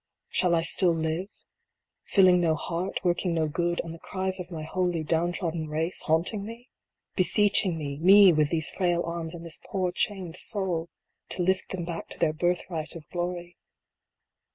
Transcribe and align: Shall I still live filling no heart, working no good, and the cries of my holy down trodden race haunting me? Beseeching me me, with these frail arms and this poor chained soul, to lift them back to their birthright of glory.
Shall 0.29 0.55
I 0.55 0.63
still 0.63 0.95
live 0.95 1.29
filling 2.05 2.41
no 2.41 2.55
heart, 2.55 2.99
working 3.03 3.35
no 3.35 3.47
good, 3.47 3.79
and 3.83 3.93
the 3.93 3.99
cries 3.99 4.39
of 4.39 4.49
my 4.49 4.63
holy 4.63 5.03
down 5.03 5.31
trodden 5.31 5.69
race 5.69 6.01
haunting 6.01 6.43
me? 6.43 6.69
Beseeching 7.15 7.77
me 7.77 7.99
me, 7.99 8.33
with 8.33 8.49
these 8.49 8.71
frail 8.71 9.03
arms 9.03 9.35
and 9.35 9.45
this 9.45 9.59
poor 9.63 9.91
chained 9.91 10.37
soul, 10.37 10.89
to 11.29 11.43
lift 11.43 11.69
them 11.69 11.85
back 11.85 12.07
to 12.09 12.17
their 12.17 12.33
birthright 12.33 12.95
of 12.95 13.07
glory. 13.11 13.57